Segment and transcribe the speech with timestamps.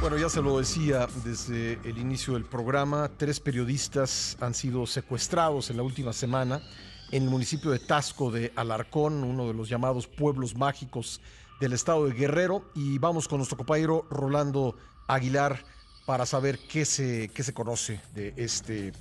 [0.00, 5.70] Bueno, ya se lo decía desde el inicio del programa, tres periodistas han sido secuestrados
[5.70, 6.62] en la última semana
[7.10, 11.20] en el municipio de Tasco de Alarcón, uno de los llamados pueblos mágicos
[11.60, 12.70] del estado de Guerrero.
[12.74, 15.64] Y vamos con nuestro compañero Rolando Aguilar
[16.06, 18.92] para saber qué se, qué se conoce de este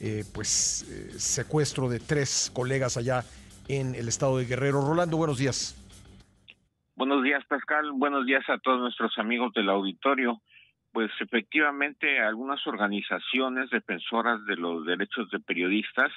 [0.00, 3.24] eh, pues, eh, secuestro de tres colegas allá
[3.68, 4.80] en el estado de Guerrero.
[4.80, 5.74] Rolando, buenos días.
[7.00, 7.92] Buenos días, Pascal.
[7.92, 10.42] Buenos días a todos nuestros amigos del auditorio.
[10.92, 16.12] Pues efectivamente, algunas organizaciones defensoras de los derechos de periodistas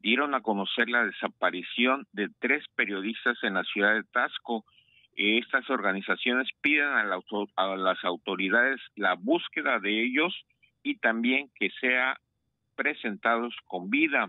[0.00, 4.66] dieron a conocer la desaparición de tres periodistas en la ciudad de Tasco.
[5.14, 7.08] Estas organizaciones piden a,
[7.56, 10.34] a las autoridades la búsqueda de ellos
[10.82, 12.20] y también que sea
[12.74, 14.28] presentados con vida.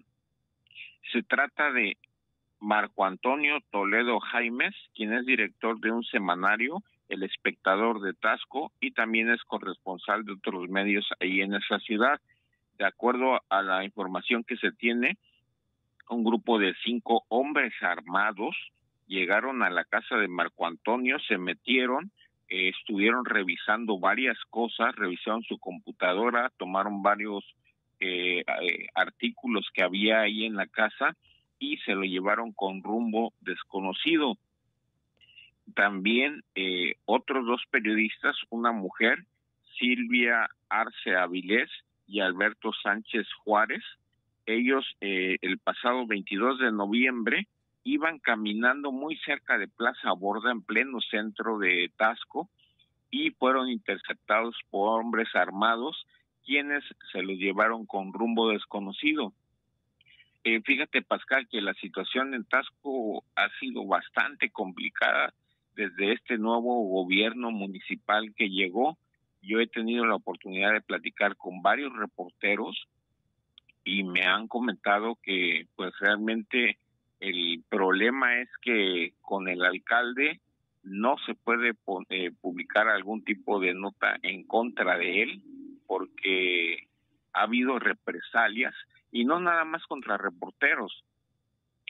[1.12, 1.98] Se trata de
[2.60, 8.92] Marco Antonio Toledo Jaimes, quien es director de un semanario, El Espectador de Tasco, y
[8.92, 12.20] también es corresponsal de otros medios ahí en esa ciudad.
[12.78, 15.18] De acuerdo a la información que se tiene,
[16.10, 18.56] un grupo de cinco hombres armados
[19.08, 22.12] llegaron a la casa de Marco Antonio, se metieron,
[22.50, 27.44] eh, estuvieron revisando varias cosas, revisaron su computadora, tomaron varios
[28.00, 31.16] eh, eh, artículos que había ahí en la casa
[31.60, 34.38] y se lo llevaron con rumbo desconocido.
[35.76, 39.26] También eh, otros dos periodistas, una mujer,
[39.78, 41.70] Silvia Arce Avilés
[42.08, 43.84] y Alberto Sánchez Juárez,
[44.46, 47.48] ellos eh, el pasado 22 de noviembre
[47.84, 52.50] iban caminando muy cerca de Plaza Borda en pleno centro de Tasco
[53.12, 56.06] y fueron interceptados por hombres armados
[56.46, 59.34] quienes se los llevaron con rumbo desconocido.
[60.50, 65.34] Eh, fíjate, Pascal, que la situación en Tasco ha sido bastante complicada
[65.76, 68.98] desde este nuevo gobierno municipal que llegó.
[69.42, 72.88] Yo he tenido la oportunidad de platicar con varios reporteros
[73.84, 76.78] y me han comentado que pues realmente
[77.20, 80.40] el problema es que con el alcalde
[80.82, 81.74] no se puede
[82.08, 85.42] eh, publicar algún tipo de nota en contra de él
[85.88, 86.88] porque
[87.34, 88.74] ha habido represalias
[89.12, 91.04] y no nada más contra reporteros.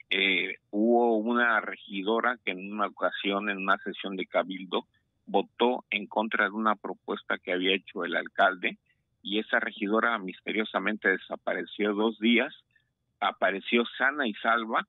[0.09, 4.87] Eh, hubo una regidora que en una ocasión, en una sesión de cabildo,
[5.25, 8.77] votó en contra de una propuesta que había hecho el alcalde
[9.21, 12.53] y esa regidora misteriosamente desapareció dos días,
[13.19, 14.87] apareció sana y salva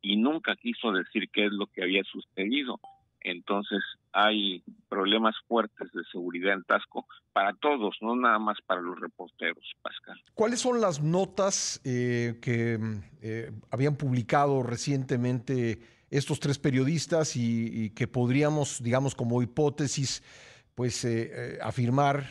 [0.00, 2.78] y nunca quiso decir qué es lo que había sucedido.
[3.20, 8.98] Entonces hay problemas fuertes de seguridad en Tasco para todos, no nada más para los
[8.98, 9.74] reporteros.
[10.40, 12.78] ¿Cuáles son las notas eh, que
[13.20, 20.22] eh, habían publicado recientemente estos tres periodistas y, que podríamos, digamos, como hipótesis,
[20.74, 22.24] pues eh, afirmar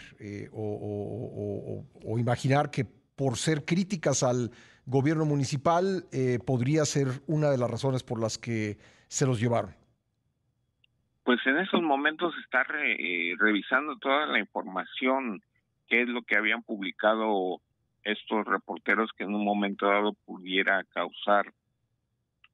[0.52, 1.86] o,
[2.18, 4.50] imaginar que por ser críticas al
[4.88, 6.06] gobierno municipal
[6.48, 9.76] podría ser una de las razones por las que se los llevaron?
[11.26, 15.44] pues en esos momentos está revisando toda la información,
[15.88, 17.62] qué es lo que habían publicado
[18.04, 21.54] estos reporteros que en un momento dado pudiera causar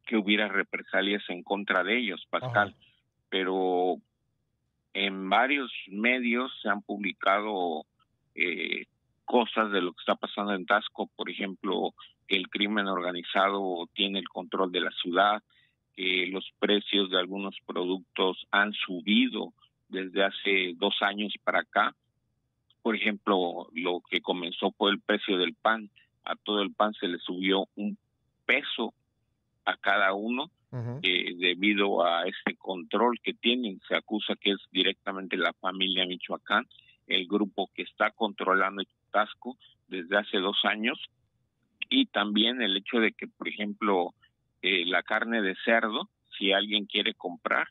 [0.05, 2.75] que hubiera represalias en contra de ellos, Pascal.
[3.29, 3.97] Pero
[4.93, 7.85] en varios medios se han publicado
[8.35, 8.85] eh,
[9.25, 11.93] cosas de lo que está pasando en Tasco, por ejemplo,
[12.27, 15.43] que el crimen organizado tiene el control de la ciudad,
[15.95, 19.53] que los precios de algunos productos han subido
[19.89, 21.95] desde hace dos años para acá.
[22.85, 25.89] Por ejemplo, lo que comenzó fue el precio del pan.
[26.23, 27.97] A todo el pan se le subió un
[28.45, 28.93] peso
[29.65, 30.51] a cada uno
[31.01, 33.81] eh, debido a este control que tienen.
[33.87, 36.67] Se acusa que es directamente la familia Michoacán,
[37.07, 39.57] el grupo que está controlando el Tasco
[39.87, 40.99] desde hace dos años.
[41.89, 44.13] Y también el hecho de que, por ejemplo,
[44.61, 46.07] eh, la carne de cerdo,
[46.37, 47.67] si alguien quiere comprar,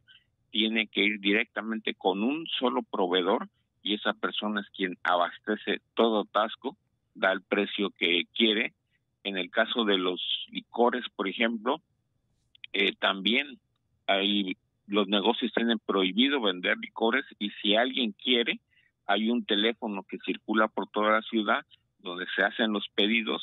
[0.51, 3.49] tiene que ir directamente con un solo proveedor
[3.85, 6.77] y esa persona es quien abastece todo Tasco,
[7.15, 8.73] da el precio que quiere.
[9.23, 10.21] En el caso de los
[10.51, 11.81] licores, por ejemplo,
[12.73, 13.59] eh, también
[14.07, 14.57] hay
[14.87, 18.61] los negocios tienen prohibido vender licores y si alguien quiere,
[19.07, 21.65] hay un teléfono que circula por toda la ciudad
[22.01, 23.43] donde se hacen los pedidos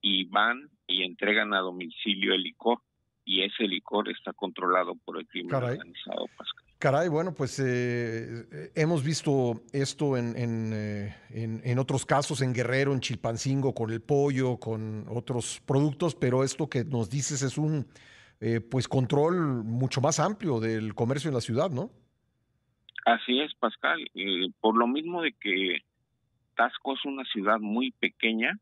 [0.00, 2.78] y van y entregan a domicilio el licor
[3.24, 6.55] y ese licor está controlado por el crimen organizado, Pascal.
[6.86, 10.36] Caray, bueno, pues eh, eh, hemos visto esto en,
[10.72, 16.14] eh, en, en, otros casos, en Guerrero, en Chilpancingo, con el pollo, con otros productos,
[16.14, 17.88] pero esto que nos dices es un
[18.70, 21.90] pues control mucho más amplio del comercio en la ciudad, ¿no?
[23.04, 24.08] Así es, Pascal.
[24.14, 25.80] Eh, por lo mismo de que
[26.54, 28.60] Tasco es una ciudad muy pequeña,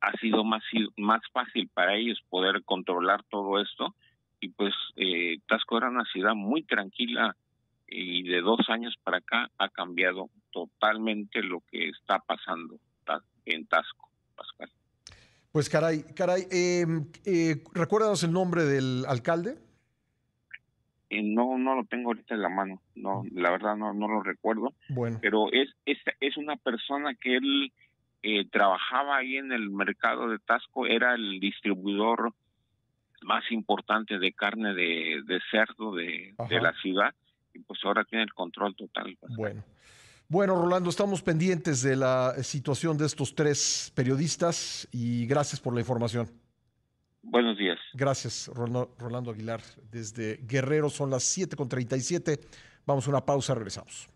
[0.00, 0.62] ha sido más,
[0.96, 3.92] más fácil para ellos poder controlar todo esto.
[4.44, 7.34] Y pues eh, Tasco era una ciudad muy tranquila
[7.88, 12.78] y de dos años para acá ha cambiado totalmente lo que está pasando
[13.46, 14.70] en Tasco, Pascal.
[15.50, 19.56] Pues caray, caray, em, eh, ¿recuerdas el nombre del alcalde?
[21.08, 24.22] Eh, no, no lo tengo ahorita en la mano, no, la verdad no, no lo
[24.22, 24.74] recuerdo.
[24.90, 25.18] Bueno.
[25.22, 27.72] Pero es, es, es una persona que él
[28.22, 32.34] eh, trabajaba ahí en el mercado de Tasco, era el distribuidor
[33.24, 37.14] más importante de carne de, cerdo de, de, la ciudad
[37.52, 39.16] y pues ahora tiene el control total.
[39.36, 39.64] Bueno.
[40.28, 45.80] Bueno, Rolando, estamos pendientes de la situación de estos tres periodistas y gracias por la
[45.80, 46.28] información.
[47.22, 47.78] Buenos días.
[47.94, 49.60] Gracias, Rolando Aguilar.
[49.90, 52.40] Desde Guerrero son las 7.37.
[52.86, 54.08] Vamos a una pausa, regresamos.